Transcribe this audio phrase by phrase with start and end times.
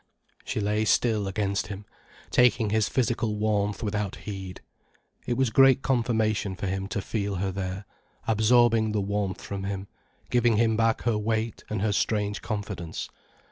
[0.43, 1.85] She lay still against him,
[2.31, 4.61] taking his physical warmth without heed.
[5.27, 7.85] It was great confirmation for him to feel her there,
[8.27, 9.87] absorbing the warmth from him,
[10.31, 13.09] giving him back her weight and her strange confidence.